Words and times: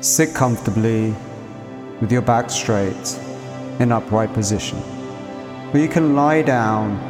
Sit 0.00 0.34
comfortably 0.34 1.14
with 2.00 2.12
your 2.12 2.20
back 2.20 2.50
straight 2.50 3.18
in 3.80 3.92
upright 3.92 4.32
position. 4.34 4.78
Or 5.72 5.78
you 5.78 5.88
can 5.88 6.14
lie 6.14 6.42
down 6.42 7.00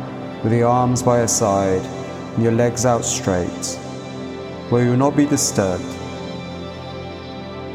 with 0.44 0.52
your 0.52 0.68
arms 0.68 1.02
by 1.02 1.18
your 1.18 1.28
side 1.28 1.82
and 1.82 2.42
your 2.42 2.52
legs 2.52 2.86
out 2.86 3.04
straight, 3.04 3.66
where 4.70 4.84
you 4.84 4.90
will 4.90 4.96
not 4.96 5.16
be 5.16 5.26
disturbed. 5.26 5.84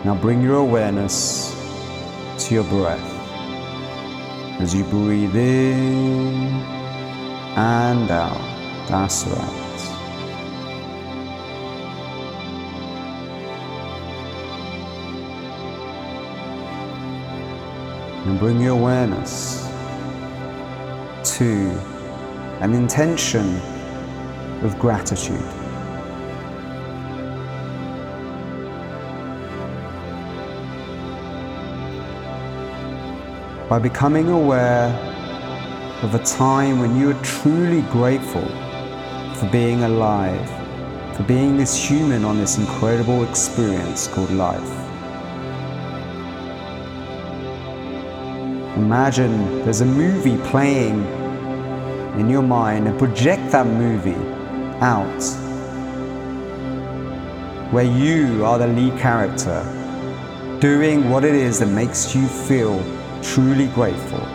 Now 0.05 0.18
bring 0.20 0.42
your 0.42 0.55
awareness 0.55 1.52
to 2.39 2.55
your 2.55 2.64
breath 2.64 3.00
as 4.62 4.73
you 4.73 4.86
breathe 4.86 5.36
in 5.36 6.48
and 7.57 8.09
out. 8.09 8.88
That's 8.88 9.25
right. 9.25 9.61
And 18.31 18.40
bring 18.40 18.62
your 18.62 18.71
awareness 18.71 19.67
to 21.22 21.70
an 22.62 22.73
intention 22.73 23.58
of 24.63 24.80
gratitude. 24.80 25.44
By 33.67 33.80
becoming 33.80 34.30
aware 34.30 34.88
of 36.02 36.16
a 36.16 36.23
time 36.23 36.80
when 36.80 36.95
you 36.95 37.09
are 37.09 37.22
truly 37.22 37.81
grateful 37.91 38.48
for 39.36 39.50
being 39.52 39.84
alive, 39.84 40.50
for 41.17 41.23
being 41.23 41.58
this 41.58 41.75
human 41.75 42.23
on 42.23 42.38
this 42.38 42.58
incredible 42.58 43.25
experience 43.25 44.08
called 44.08 44.31
life. 44.31 44.80
Imagine 48.82 49.64
there's 49.64 49.82
a 49.82 49.86
movie 49.86 50.38
playing 50.50 51.06
in 52.20 52.28
your 52.32 52.42
mind 52.42 52.88
and 52.88 52.98
project 52.98 53.52
that 53.52 53.68
movie 53.68 54.16
out 54.82 55.24
where 57.72 57.86
you 57.86 58.44
are 58.44 58.58
the 58.58 58.66
lead 58.66 59.00
character 59.00 59.62
doing 60.59 61.12
what 61.12 61.24
it 61.24 61.36
is 61.36 61.59
that 61.59 61.68
makes 61.68 62.16
you 62.16 62.26
feel 62.26 62.84
truly 63.22 63.68
grateful. 63.68 64.26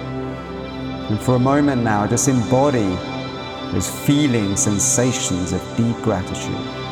And 1.11 1.19
for 1.19 1.35
a 1.35 1.41
moment 1.41 1.83
now, 1.83 2.07
just 2.07 2.29
embody 2.29 2.97
those 3.73 3.91
feelings, 4.07 4.63
sensations 4.63 5.53
of 5.53 5.61
deep 5.77 5.97
gratitude. 5.97 6.86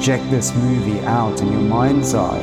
Project 0.00 0.30
this 0.30 0.54
movie 0.54 0.98
out 1.00 1.42
in 1.42 1.52
your 1.52 1.60
mind's 1.60 2.14
eye. 2.14 2.38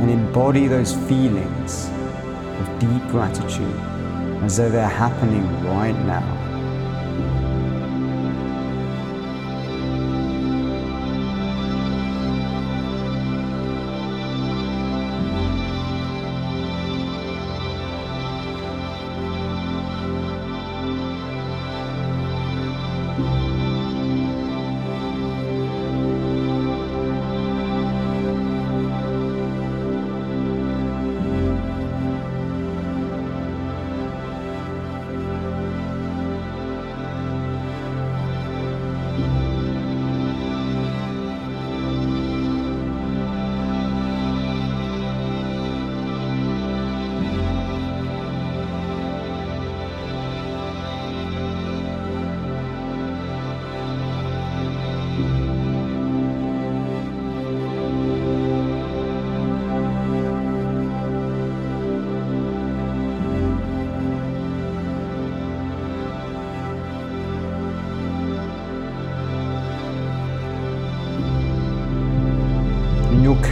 And 0.00 0.08
embody 0.08 0.68
those 0.68 0.94
feelings 1.08 1.88
of 1.88 2.78
deep 2.78 3.02
gratitude 3.08 3.74
as 4.44 4.58
though 4.58 4.70
they're 4.70 4.86
happening 4.86 5.44
right 5.64 5.98
now. 6.06 6.35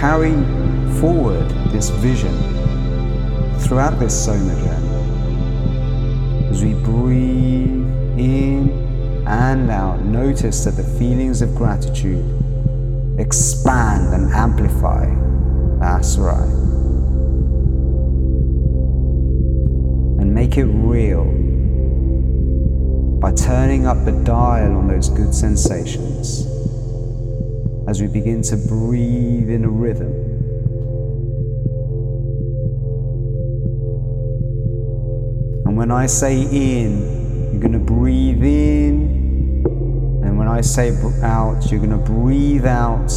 Carry 0.04 0.34
forward 1.00 1.48
this 1.72 1.88
vision 1.88 2.36
throughout 3.60 3.98
this 3.98 4.14
soma 4.14 4.54
journey. 4.62 6.46
As 6.50 6.62
we 6.62 6.74
breathe 6.74 7.88
in 8.18 9.24
and 9.26 9.70
out, 9.70 10.04
notice 10.04 10.62
that 10.66 10.72
the 10.72 10.84
feelings 10.98 11.40
of 11.40 11.54
gratitude 11.54 12.22
expand 13.18 14.12
and 14.12 14.30
amplify. 14.34 15.06
Right. 15.06 16.44
And 20.20 20.34
make 20.34 20.58
it 20.58 20.66
real 20.66 21.24
by 23.20 23.32
turning 23.32 23.86
up 23.86 24.04
the 24.04 24.12
dial 24.12 24.76
on 24.76 24.86
those 24.86 25.08
good 25.08 25.34
sensations 25.34 26.53
as 27.86 28.00
we 28.00 28.06
begin 28.06 28.42
to 28.42 28.56
breathe 28.56 29.50
in 29.50 29.64
a 29.64 29.68
rhythm. 29.68 30.12
And 35.66 35.76
when 35.76 35.90
I 35.90 36.06
say 36.06 36.42
in, 36.42 37.50
you're 37.52 37.60
going 37.60 37.72
to 37.72 37.78
breathe 37.78 38.42
in. 38.42 39.62
And 40.24 40.38
when 40.38 40.48
I 40.48 40.60
say 40.60 40.96
out, 41.22 41.70
you're 41.70 41.80
going 41.80 41.90
to 41.90 41.96
breathe 41.98 42.66
out 42.66 43.08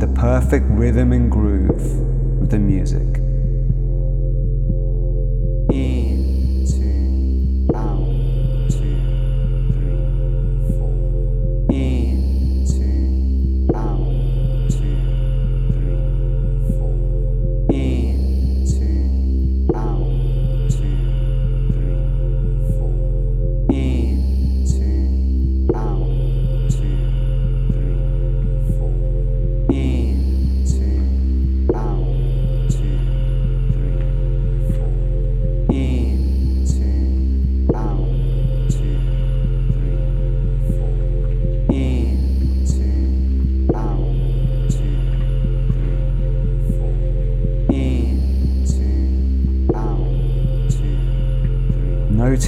the 0.00 0.12
perfect 0.14 0.66
rhythm 0.68 1.12
and 1.12 1.30
groove 1.30 2.42
of 2.42 2.50
the 2.50 2.58
music. 2.58 3.27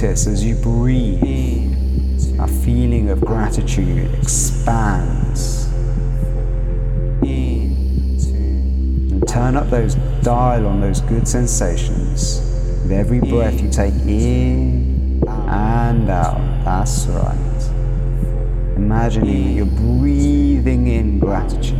Notice 0.01 0.25
as 0.25 0.43
you 0.43 0.55
breathe, 0.55 1.21
a 2.39 2.47
feeling 2.47 3.09
of 3.11 3.21
gratitude 3.21 4.11
expands. 4.15 5.67
And 9.11 9.27
turn 9.27 9.55
up 9.55 9.69
those 9.69 9.93
dial 10.23 10.65
on 10.65 10.81
those 10.81 11.01
good 11.01 11.27
sensations 11.27 12.39
with 12.81 12.91
every 12.91 13.19
breath 13.19 13.61
you 13.61 13.69
take 13.69 13.93
in 14.07 15.21
and 15.27 16.09
out. 16.09 16.39
That's 16.65 17.05
right. 17.05 17.37
Imagining 18.77 19.43
that 19.43 19.51
you're 19.51 19.67
breathing 19.67 20.87
in 20.87 21.19
gratitude 21.19 21.77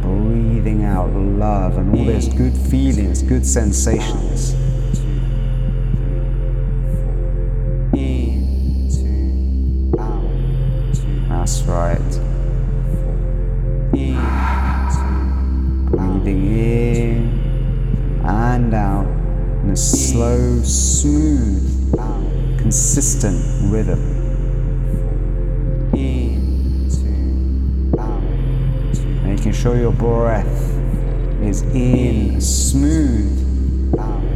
breathing 0.00 0.84
out 0.84 1.10
love 1.12 1.76
and 1.76 1.94
all 1.94 2.04
those 2.06 2.28
good 2.28 2.54
feelings, 2.54 3.22
good 3.22 3.44
sensations. 3.46 4.54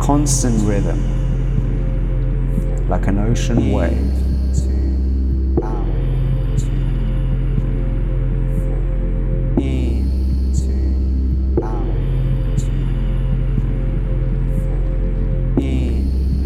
Constant 0.07 0.63
rhythm, 0.63 1.01
like 2.89 3.09
an 3.09 3.19
ocean 3.19 3.73
wave. 3.73 4.13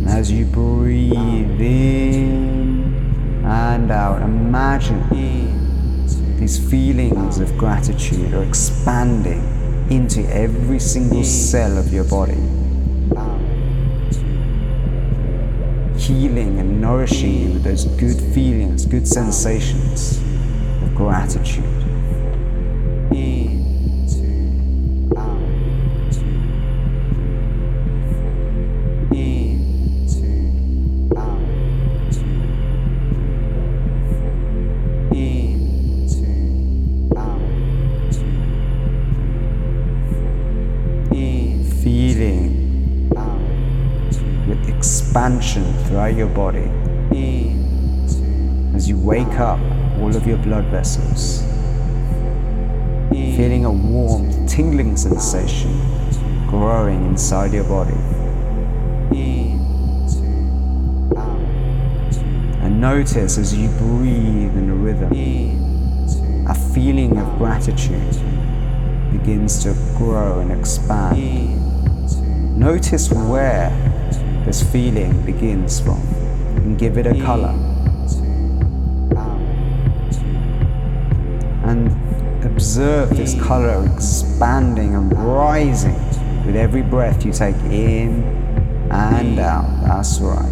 as 0.06 0.30
you 0.30 0.44
breathe 0.46 1.60
in 1.60 2.94
and 3.44 3.90
out, 3.90 4.22
imagine 4.22 5.06
these 6.38 6.58
feelings 6.70 7.38
of 7.38 7.54
gratitude 7.58 8.32
are 8.32 8.42
expanding 8.42 9.42
into 9.90 10.20
every 10.34 10.78
single 10.78 11.24
cell 11.24 11.78
of 11.78 11.92
your 11.92 12.04
body, 12.04 12.59
healing 16.20 16.58
and 16.58 16.78
nourishing 16.82 17.32
you 17.32 17.52
with 17.54 17.64
those 17.64 17.86
good 17.96 18.20
feelings, 18.34 18.84
good 18.84 19.08
sensations 19.08 20.18
of 20.82 20.94
gratitude. 20.94 21.79
Throughout 45.90 46.14
your 46.14 46.28
body 46.28 46.70
as 48.76 48.88
you 48.88 48.96
wake 48.96 49.40
up 49.40 49.58
all 49.98 50.14
of 50.14 50.24
your 50.24 50.38
blood 50.38 50.64
vessels, 50.66 51.42
feeling 53.10 53.64
a 53.64 53.70
warm, 53.72 54.46
tingling 54.46 54.96
sensation 54.96 55.72
growing 56.46 57.04
inside 57.06 57.52
your 57.52 57.64
body. 57.64 57.92
And 62.62 62.80
notice 62.80 63.36
as 63.36 63.52
you 63.52 63.68
breathe 63.70 64.56
in 64.56 64.70
a 64.70 64.74
rhythm, 64.74 65.12
a 66.46 66.54
feeling 66.72 67.18
of 67.18 67.36
gratitude 67.36 68.14
begins 69.10 69.60
to 69.64 69.74
grow 69.96 70.38
and 70.38 70.52
expand. 70.52 71.18
Notice 72.56 73.10
where 73.10 73.89
this 74.44 74.62
feeling 74.72 75.24
begins 75.24 75.80
from 75.80 76.00
and 76.56 76.78
give 76.78 76.98
it 76.98 77.06
a 77.06 77.14
color. 77.22 77.54
And 81.64 82.44
observe 82.44 83.16
this 83.16 83.40
color 83.42 83.86
expanding 83.94 84.94
and 84.94 85.12
rising 85.18 85.94
with 86.44 86.56
every 86.56 86.82
breath 86.82 87.24
you 87.24 87.32
take 87.32 87.56
in 87.70 88.22
and 88.90 89.38
out. 89.38 89.68
That's 89.84 90.20
right. 90.20 90.46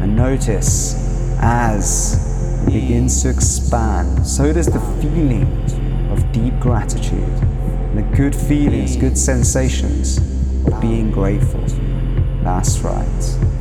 And 0.00 0.14
notice 0.16 0.94
as 1.40 2.66
it 2.66 2.72
begins 2.72 3.22
to 3.22 3.30
expand, 3.30 4.26
so 4.26 4.52
does 4.52 4.66
the 4.66 4.80
feeling 5.00 5.46
of 6.10 6.32
deep 6.32 6.58
gratitude 6.60 7.18
and 7.18 7.98
the 7.98 8.16
good 8.16 8.34
feelings, 8.34 8.96
good 8.96 9.18
sensations 9.18 10.18
of 10.66 10.80
being 10.80 11.10
grateful. 11.10 11.64
That's 12.46 12.78
right. 12.78 13.55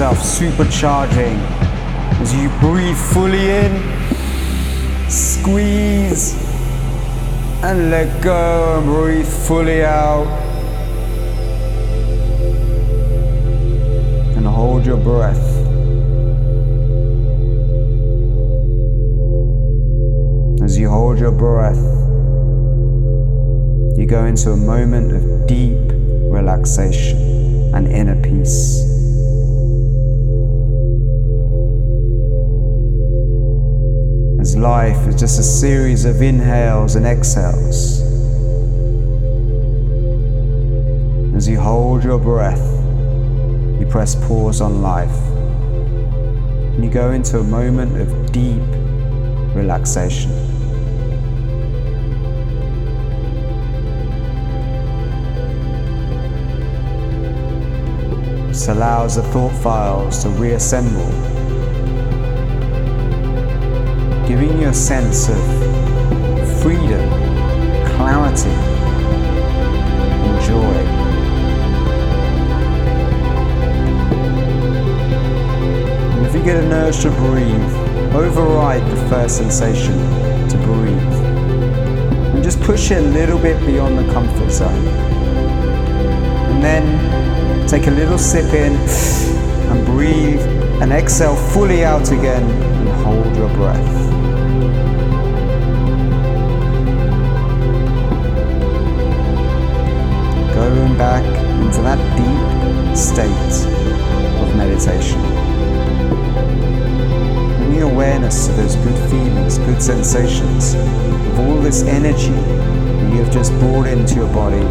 Yourself 0.00 0.18
supercharging 0.18 1.36
as 2.22 2.34
you 2.34 2.48
breathe 2.58 2.96
fully 2.96 3.50
in, 3.50 5.10
squeeze, 5.10 6.42
and 7.62 7.90
let 7.90 8.22
go 8.22 8.78
and 8.78 8.86
breathe 8.86 9.28
fully 9.28 9.84
out. 9.84 10.26
And 14.36 14.46
hold 14.46 14.86
your 14.86 14.96
breath. 14.96 15.36
As 20.62 20.78
you 20.78 20.88
hold 20.88 21.18
your 21.18 21.32
breath, 21.32 21.76
you 23.98 24.06
go 24.06 24.24
into 24.24 24.52
a 24.52 24.56
moment 24.56 25.12
of 25.12 25.46
deep 25.46 25.76
relaxation 26.32 27.18
and 27.74 27.86
inner 27.86 28.16
peace. 28.22 28.89
Life 34.60 35.08
is 35.08 35.18
just 35.18 35.40
a 35.40 35.42
series 35.42 36.04
of 36.04 36.20
inhales 36.20 36.94
and 36.94 37.06
exhales. 37.06 38.02
As 41.34 41.48
you 41.48 41.58
hold 41.58 42.04
your 42.04 42.18
breath, 42.18 42.60
you 43.80 43.86
press 43.88 44.14
pause 44.26 44.60
on 44.60 44.82
life. 44.82 45.16
And 46.74 46.84
you 46.84 46.90
go 46.90 47.12
into 47.12 47.38
a 47.38 47.42
moment 47.42 47.98
of 48.02 48.32
deep 48.32 48.60
relaxation. 49.56 50.30
This 58.48 58.68
allows 58.68 59.16
the 59.16 59.22
thought 59.22 59.52
files 59.62 60.22
to 60.22 60.28
reassemble, 60.28 61.39
giving 64.30 64.60
you 64.60 64.68
a 64.68 64.72
sense 64.72 65.28
of 65.28 65.36
freedom, 66.62 67.08
clarity, 67.96 68.48
and 70.24 70.40
joy. 70.46 70.76
And 76.14 76.26
if 76.26 76.32
you 76.32 76.44
get 76.44 76.62
an 76.62 76.72
urge 76.72 77.00
to 77.00 77.10
breathe, 77.10 78.14
override 78.14 78.88
the 78.88 79.08
first 79.08 79.38
sensation 79.38 79.98
to 80.48 80.56
breathe. 80.58 81.14
And 82.32 82.44
just 82.44 82.60
push 82.60 82.92
it 82.92 82.98
a 82.98 83.00
little 83.00 83.38
bit 83.40 83.58
beyond 83.66 83.98
the 83.98 84.12
comfort 84.12 84.52
zone. 84.52 84.86
And 86.52 86.62
then 86.62 87.20
Take 87.70 87.86
a 87.86 87.90
little 87.92 88.18
sip 88.18 88.52
in 88.52 88.72
and 89.70 89.86
breathe 89.86 90.40
and 90.82 90.92
exhale 90.92 91.36
fully 91.36 91.84
out 91.84 92.10
again 92.10 92.42
and 92.42 92.88
hold 93.04 93.36
your 93.36 93.48
breath. 93.54 94.10
Going 100.54 100.98
back 100.98 101.24
into 101.62 101.82
that 101.82 101.98
deep 102.18 102.96
state 102.96 103.54
of 104.42 104.56
meditation. 104.56 105.20
Bringing 107.58 107.82
awareness 107.82 108.46
to 108.46 108.52
those 108.54 108.76
good 108.76 109.10
feelings, 109.10 109.58
good 109.58 109.80
sensations, 109.80 110.74
of 110.74 111.40
all 111.40 111.60
this 111.60 111.82
energy 111.84 112.32
you 113.10 113.24
have 113.24 113.32
just 113.32 113.52
brought 113.58 113.86
into 113.86 114.16
your 114.16 114.32
body, 114.32 114.64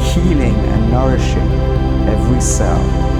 healing 0.00 0.54
and 0.54 0.90
nourishing 0.90 1.50
every 2.08 2.40
cell. 2.40 3.13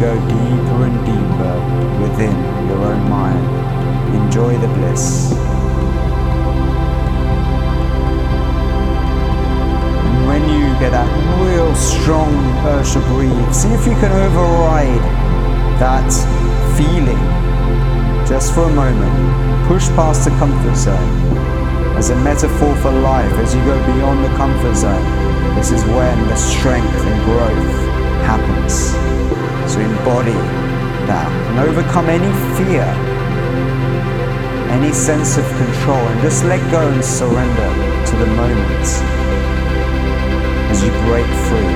Go 0.00 0.14
deeper 0.28 0.84
and 0.88 0.96
deeper 1.04 1.54
within 2.00 2.32
your 2.66 2.78
own 2.78 3.10
mind. 3.10 3.44
Enjoy 4.16 4.56
the 4.56 4.68
bliss. 4.68 5.32
And 10.06 10.26
when 10.26 10.42
you 10.48 10.72
get 10.80 10.92
that 10.92 11.06
real 11.44 11.74
strong 11.74 12.32
urge 12.64 12.92
to 12.92 13.00
breathe, 13.12 13.52
see 13.52 13.68
if 13.68 13.86
you 13.86 13.92
can 14.00 14.10
override 14.10 15.04
that 15.78 16.10
feeling 16.78 17.20
just 18.26 18.54
for 18.54 18.62
a 18.62 18.72
moment. 18.72 19.68
Push 19.68 19.88
past 19.90 20.24
the 20.24 20.30
comfort 20.38 20.76
zone. 20.76 21.36
As 21.98 22.08
a 22.08 22.16
metaphor 22.16 22.74
for 22.76 22.90
life, 22.90 23.32
as 23.34 23.54
you 23.54 23.62
go 23.66 23.76
beyond 23.84 24.24
the 24.24 24.34
comfort 24.38 24.74
zone, 24.76 25.04
this 25.56 25.70
is 25.70 25.84
when 25.84 26.18
the 26.28 26.36
strength 26.36 26.88
and 26.88 27.24
growth 27.26 27.90
happens. 28.24 28.96
So 29.70 29.78
embody 29.78 30.32
that 31.06 31.30
and 31.50 31.60
overcome 31.60 32.08
any 32.10 32.32
fear, 32.58 32.82
any 34.68 34.92
sense 34.92 35.38
of 35.38 35.44
control, 35.46 36.02
and 36.10 36.20
just 36.22 36.42
let 36.42 36.58
go 36.72 36.80
and 36.88 37.04
surrender 37.04 37.70
to 38.10 38.16
the 38.16 38.26
moment 38.34 38.86
as 40.72 40.82
you 40.82 40.90
break 41.06 41.26
free 41.46 41.74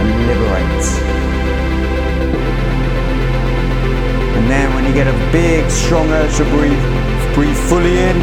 and 0.00 0.08
liberate. 0.26 0.86
And 4.38 4.50
then 4.50 4.74
when 4.74 4.86
you 4.86 4.94
get 4.94 5.08
a 5.08 5.30
big, 5.30 5.70
strong 5.70 6.08
urge 6.08 6.34
to 6.38 6.44
breathe, 6.44 7.34
breathe 7.34 7.60
fully 7.68 7.98
in. 7.98 8.16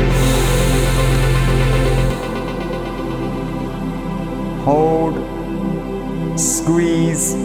Hold, 4.65 5.15
squeeze, 6.39 7.35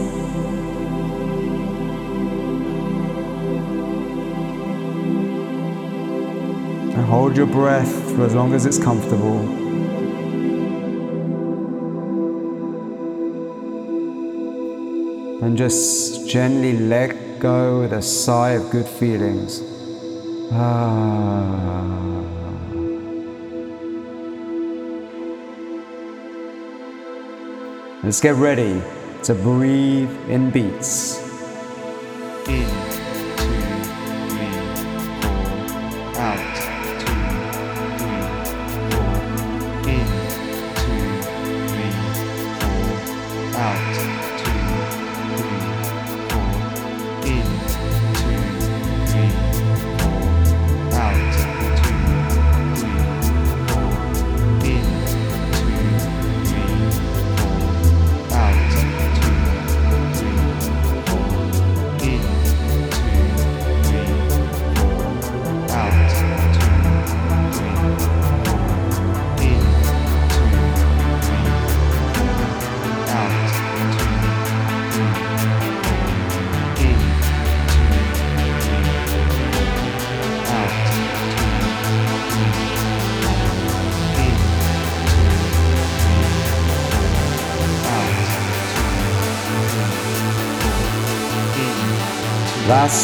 hold 7.14 7.36
your 7.36 7.46
breath 7.46 7.94
for 8.16 8.24
as 8.24 8.34
long 8.34 8.52
as 8.54 8.66
it's 8.66 8.76
comfortable. 8.76 9.38
And 15.44 15.56
just 15.56 16.28
gently 16.28 16.76
let 16.76 17.38
go 17.38 17.82
with 17.82 17.92
a 17.92 18.02
sigh 18.02 18.54
of 18.58 18.68
good 18.70 18.88
feelings. 18.88 19.62
Ah. 20.50 21.84
Let's 28.02 28.20
get 28.20 28.34
ready 28.34 28.82
to 29.22 29.34
breathe 29.34 30.10
in 30.28 30.50
beats. 30.50 31.22
In. 32.48 32.83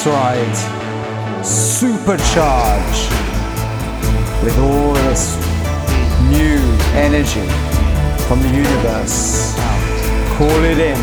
That's 0.03 0.17
right. 0.17 1.45
Supercharge 1.45 3.01
with 4.43 4.59
all 4.59 4.95
this 4.95 5.37
new 6.31 6.57
energy 6.97 7.47
from 8.25 8.41
the 8.41 8.49
universe. 8.49 9.55
Call 10.39 10.65
it 10.65 10.79
in. 10.79 10.97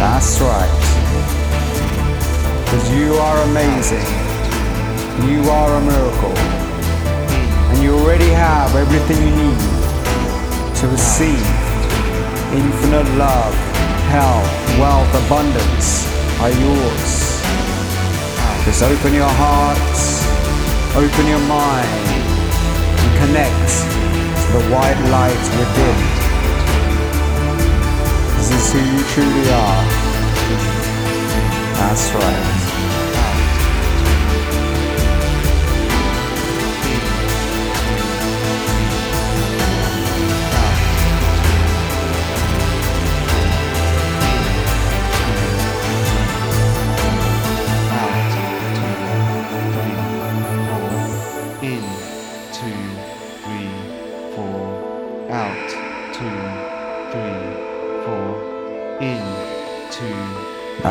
That's 0.00 0.40
right. 0.40 0.72
Because 2.64 2.90
you 2.96 3.12
are 3.12 3.42
amazing. 3.50 4.08
You 5.28 5.42
are 5.50 5.76
a 5.76 5.80
miracle. 5.84 6.38
And 7.68 7.82
you 7.82 7.94
already 7.94 8.30
have 8.30 8.74
everything 8.74 9.18
you 9.18 9.36
need 9.36 9.60
to 10.76 10.88
receive 10.88 11.44
infinite 12.54 13.18
love, 13.18 13.54
health, 14.08 14.78
wealth, 14.78 15.26
abundance 15.26 16.14
are 16.44 16.50
yours. 16.50 17.40
Just 18.66 18.82
open 18.82 19.14
your 19.14 19.32
heart, 19.40 19.78
open 20.94 21.26
your 21.26 21.40
mind, 21.48 21.88
and 23.00 23.10
connect 23.16 23.70
to 24.40 24.46
the 24.52 24.62
white 24.68 25.00
light 25.08 25.44
within. 25.56 25.98
This 28.36 28.50
is 28.58 28.72
who 28.74 28.80
you 28.92 29.02
truly 29.14 29.48
are. 29.52 29.84
That's 31.78 32.12
right. 32.12 32.63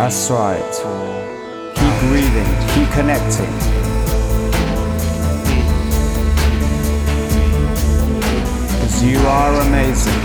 That's 0.03 0.29
right. 0.29 0.59
Keep 1.75 2.09
breathing, 2.09 2.51
keep 2.73 2.89
connecting. 2.91 3.53
Because 8.67 9.01
you 9.01 9.17
are 9.19 9.61
amazing. 9.61 10.19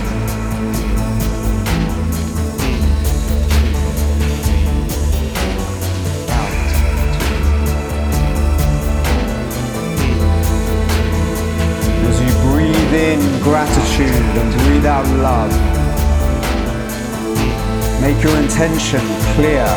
As 12.04 12.20
you 12.20 12.32
breathe 12.50 12.94
in 12.94 13.42
gratitude 13.44 14.10
and 14.10 14.52
breathe 14.64 14.86
out 14.86 15.06
love. 15.18 15.77
Make 18.08 18.24
your 18.24 18.38
intention 18.38 19.00
clear 19.36 19.68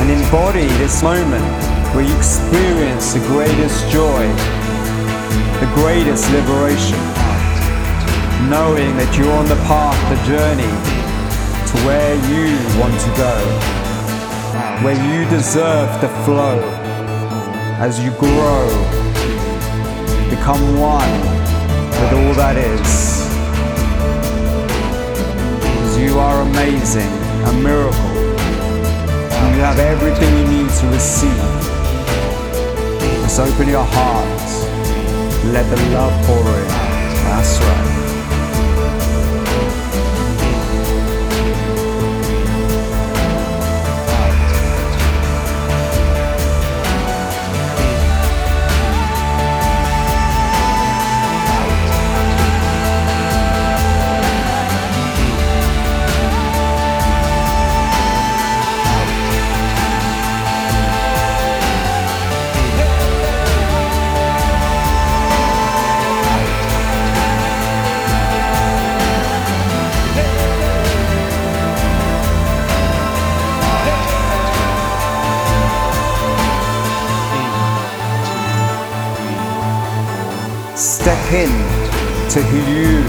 and 0.00 0.10
embody 0.10 0.66
this 0.78 1.02
moment 1.02 1.44
where 1.94 2.02
you 2.02 2.16
experience 2.16 3.12
the 3.12 3.20
greatest 3.26 3.86
joy, 3.90 4.26
the 5.60 5.70
greatest 5.74 6.24
liberation, 6.32 6.96
knowing 8.48 8.96
that 8.96 9.14
you're 9.14 9.30
on 9.30 9.44
the 9.44 9.60
path, 9.68 10.00
the 10.08 10.16
journey 10.24 10.72
to 11.68 11.76
where 11.84 12.16
you 12.32 12.48
want 12.80 12.96
to 12.98 13.10
go, 13.12 13.36
where 14.82 14.96
you 15.04 15.28
deserve 15.28 16.00
to 16.00 16.08
flow 16.24 16.58
as 17.76 18.00
you 18.02 18.10
grow, 18.12 18.64
become 20.30 20.80
one 20.80 21.12
with 22.00 22.12
all 22.14 22.34
that 22.40 22.56
is. 22.56 23.19
You 26.00 26.18
are 26.18 26.40
amazing, 26.40 27.12
a 27.44 27.52
miracle. 27.52 28.10
You 29.52 29.60
have 29.60 29.78
everything 29.78 30.34
you 30.38 30.62
need 30.62 30.70
to 30.70 30.86
receive. 30.86 31.36
Just 33.22 33.38
open 33.38 33.68
your 33.68 33.84
heart. 33.84 34.40
Let 35.52 35.68
the 35.68 35.76
love 35.92 36.26
pour 36.26 36.38
in. 36.38 36.68
That's 37.26 37.58
right. 37.60 37.99
Step 81.00 81.32
in 81.32 81.48
to 82.28 82.42
who 82.42 82.58
you 82.70 83.00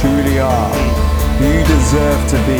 truly 0.00 0.38
are, 0.38 0.74
you 1.38 1.62
deserve 1.66 2.30
to 2.30 2.36
be. 2.46 2.58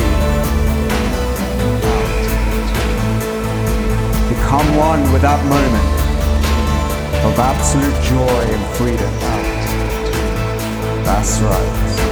Become 4.29 4.77
one 4.77 5.03
with 5.15 5.23
that 5.23 5.43
moment 5.47 5.91
of 7.25 7.39
absolute 7.39 8.03
joy 8.05 8.43
and 8.53 8.77
freedom. 8.77 9.13
That's 11.05 11.41
right. 11.41 12.03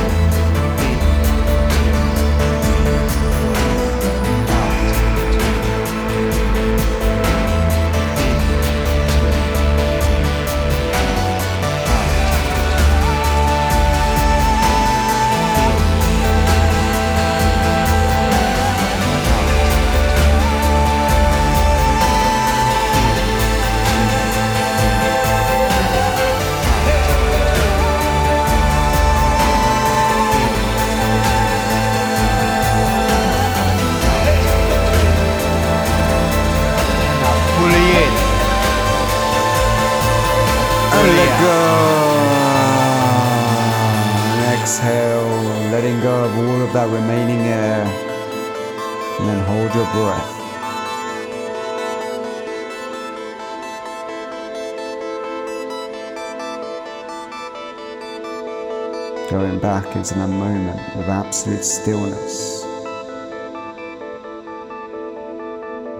Going 59.32 59.60
back 59.60 59.96
into 59.96 60.12
the 60.12 60.28
moment 60.28 60.78
of 60.94 61.08
absolute 61.08 61.64
stillness. 61.64 62.64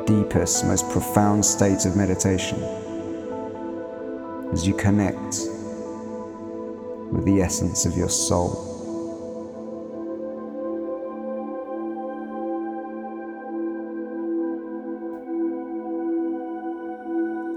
Deepest, 0.05 0.67
most 0.67 0.87
profound 0.91 1.43
state 1.43 1.87
of 1.87 1.97
meditation 1.97 2.63
as 4.53 4.67
you 4.67 4.75
connect 4.75 5.49
with 7.11 7.25
the 7.25 7.41
essence 7.41 7.87
of 7.87 7.97
your 7.97 8.11
soul. 8.11 8.69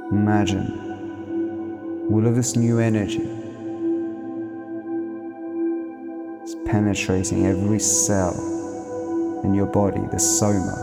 Imagine 0.09 2.07
all 2.09 2.25
of 2.25 2.33
this 2.33 2.55
new 2.55 2.79
energy 2.79 3.44
penetrating 6.75 7.45
every 7.45 7.79
cell 7.79 8.35
in 9.45 9.53
your 9.53 9.65
body, 9.65 10.01
the 10.11 10.19
soma, 10.19 10.75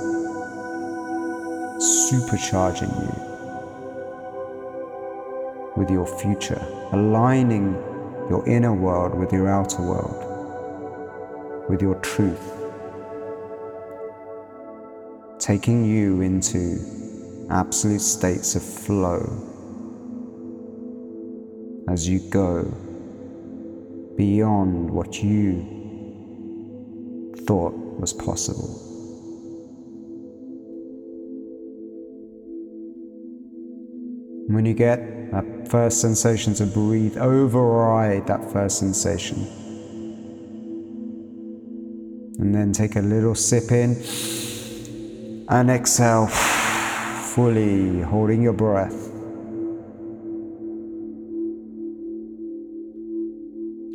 supercharging 1.78 2.94
you 3.02 3.12
with 5.76 5.90
your 5.90 6.06
future, 6.06 6.66
aligning 6.92 7.74
your 8.30 8.42
inner 8.48 8.72
world 8.72 9.14
with 9.14 9.34
your 9.34 9.50
outer 9.50 9.82
world, 9.82 11.68
with 11.68 11.82
your 11.82 11.96
truth, 11.96 12.54
taking 15.38 15.84
you 15.84 16.22
into 16.22 17.46
absolute 17.50 18.00
states 18.00 18.54
of 18.54 18.62
flow 18.62 19.20
as 21.90 22.08
you 22.08 22.18
go 22.30 22.62
beyond 24.16 24.90
what 24.90 25.22
you 25.22 25.81
thought 27.46 27.74
was 27.98 28.12
possible. 28.12 28.92
When 34.48 34.66
you 34.66 34.74
get 34.74 35.30
that 35.32 35.68
first 35.68 36.00
sensation 36.00 36.52
to 36.54 36.66
breathe, 36.66 37.16
override 37.16 38.26
that 38.26 38.52
first 38.52 38.78
sensation. 38.78 39.46
And 42.38 42.54
then 42.54 42.72
take 42.72 42.96
a 42.96 43.00
little 43.00 43.34
sip 43.34 43.70
in 43.72 43.96
and 45.48 45.70
exhale 45.70 46.26
fully, 46.26 48.00
holding 48.00 48.42
your 48.42 48.52
breath. 48.52 49.08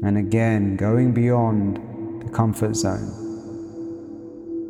And 0.04 0.18
again, 0.18 0.76
going 0.76 1.14
beyond 1.14 2.24
the 2.24 2.30
comfort 2.32 2.76
zone. 2.76 3.27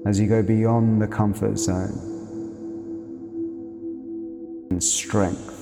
As 0.08 0.20
you 0.20 0.28
go 0.28 0.42
beyond 0.42 1.02
the 1.02 1.08
comfort 1.08 1.58
zone, 1.58 1.92
and 4.72 4.82
strength. 4.84 5.58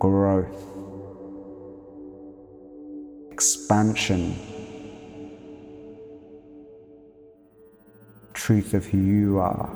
growth, 0.00 0.64
expansion, 3.30 4.34
truth 8.32 8.72
of 8.72 8.86
who 8.86 8.96
you 8.96 9.38
are, 9.38 9.66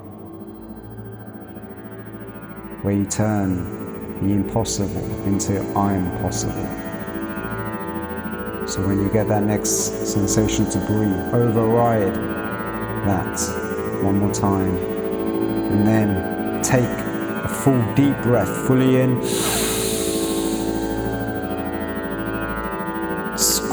where 2.80 2.94
you 2.94 3.04
turn 3.04 4.26
the 4.26 4.32
impossible 4.32 5.04
into 5.26 5.60
I'm 5.76 6.10
possible. 6.22 6.93
So 8.66 8.86
when 8.86 8.98
you 8.98 9.10
get 9.10 9.28
that 9.28 9.42
next 9.42 9.70
sensation 10.10 10.68
to 10.70 10.78
breathe, 10.78 11.34
override 11.34 12.14
that 13.06 13.38
one 14.02 14.18
more 14.18 14.32
time, 14.32 14.76
and 14.76 15.86
then 15.86 16.62
take 16.62 16.82
a 16.82 17.48
full 17.48 17.82
deep 17.94 18.16
breath 18.22 18.66
fully 18.66 19.00
in. 19.00 19.22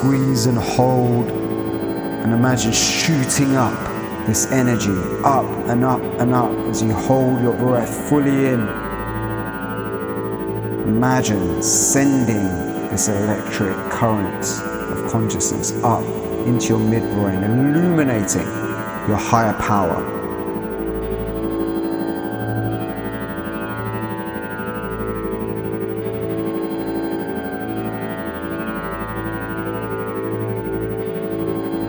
squeeze 0.01 0.47
and 0.47 0.57
hold 0.57 1.29
and 1.29 2.33
imagine 2.33 2.71
shooting 2.71 3.55
up 3.55 3.77
this 4.25 4.51
energy 4.51 4.97
up 5.23 5.45
and 5.69 5.83
up 5.83 6.01
and 6.19 6.33
up 6.33 6.51
as 6.69 6.81
you 6.81 6.91
hold 6.91 7.39
your 7.39 7.53
breath 7.53 8.09
fully 8.09 8.47
in. 8.47 8.61
Imagine 10.87 11.61
sending 11.61 12.47
this 12.89 13.09
electric 13.09 13.75
current 13.91 14.70
of 14.91 15.11
consciousness 15.11 15.71
up 15.83 16.03
into 16.45 16.67
your 16.67 16.79
midbrain, 16.79 17.43
illuminating 17.43 18.47
your 19.07 19.17
higher 19.17 19.53
power. 19.53 20.03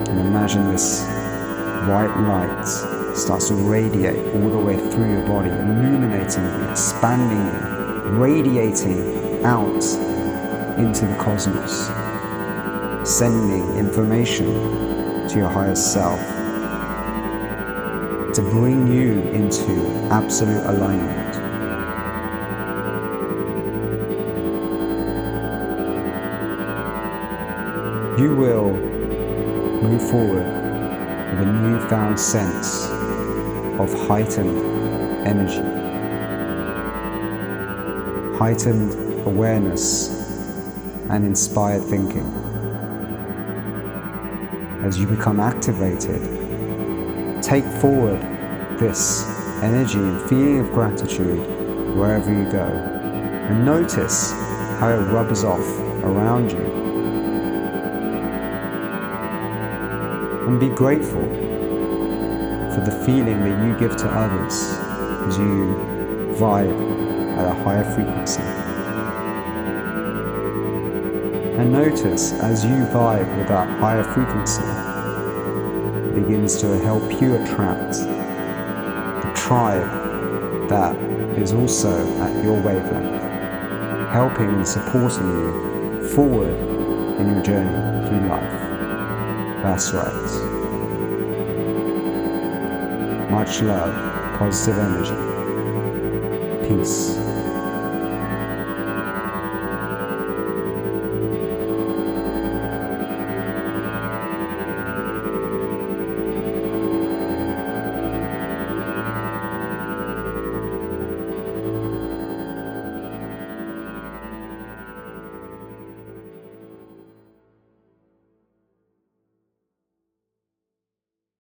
And 0.09 0.21
imagine 0.21 0.71
this 0.73 1.03
white 1.89 2.15
light 2.27 3.17
starts 3.17 3.49
to 3.49 3.55
radiate 3.55 4.35
all 4.35 4.51
the 4.51 4.59
way 4.59 4.77
through 4.91 5.13
your 5.13 5.27
body, 5.27 5.51
illuminating 5.51 6.71
expanding 6.71 7.73
radiating 8.19 9.45
out 9.45 9.83
into 10.79 11.07
the 11.07 11.17
cosmos 11.19 12.02
sending 13.05 13.77
information 13.77 14.47
to 15.29 15.35
your 15.37 15.49
higher 15.49 15.75
self 15.75 16.21
to 18.35 18.43
bring 18.43 18.87
you 18.87 19.21
into 19.33 19.73
absolute 20.11 20.65
alignment. 20.65 21.35
You 28.21 28.37
will 28.37 28.71
move 28.71 30.01
forward 30.11 30.47
with 31.33 31.49
a 31.49 31.53
newfound 31.53 32.21
sense 32.21 32.87
of 33.81 33.93
heightened 34.07 34.59
energy, 35.27 35.63
heightened 38.39 39.27
awareness, 39.27 40.21
and 41.11 41.25
inspired 41.25 41.83
thinking. 41.83 42.52
As 44.83 44.99
you 44.99 45.07
become 45.07 45.39
activated, 45.39 46.21
take 47.41 47.65
forward 47.81 48.21
this 48.81 49.25
energy 49.63 50.01
and 50.01 50.21
feeling 50.29 50.59
of 50.59 50.73
gratitude 50.73 51.39
wherever 51.97 52.33
you 52.33 52.51
go, 52.51 52.67
and 52.67 53.65
notice 53.65 54.33
how 54.81 54.91
it 54.91 55.05
rubs 55.13 55.45
off 55.45 55.65
around 56.03 56.51
you. 56.51 56.59
And 60.49 60.59
be 60.59 60.69
grateful 60.71 61.23
for 62.75 62.83
the 62.85 63.03
feeling 63.07 63.39
that 63.45 63.65
you 63.65 63.79
give 63.79 63.97
to 63.99 64.09
others 64.09 64.55
as 65.29 65.39
you 65.39 65.77
vibe 66.41 67.39
at 67.39 67.47
a 67.47 67.55
higher 67.63 67.85
frequency. 67.85 68.62
And 71.63 71.73
notice 71.73 72.33
as 72.33 72.65
you 72.65 72.75
vibe 72.87 73.39
with 73.39 73.47
that 73.47 73.69
higher 73.79 74.03
frequency, 74.03 74.63
begins 76.21 76.61
to 76.61 76.77
help 76.81 77.05
you 77.23 77.37
attract 77.37 77.93
the 79.23 79.33
tribe 79.37 80.69
that 80.69 80.97
is 81.39 81.53
also 81.53 81.93
at 82.21 82.43
your 82.43 82.61
wavelength, 82.63 83.23
helping 84.11 84.49
and 84.49 84.67
supporting 84.67 85.29
you 85.29 86.09
forward 86.09 86.59
in 87.21 87.33
your 87.33 87.43
journey 87.45 88.09
through 88.09 88.27
life. 88.27 89.63
That's 89.63 89.93
right. 89.93 90.33
Much 93.31 93.63
love, 93.63 93.95
positive 94.37 94.79
energy. 94.81 95.15
Peace. 96.69 97.22